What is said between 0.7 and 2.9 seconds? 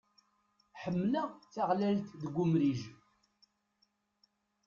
Ḥemmleɣ taɣlalt deg umrij.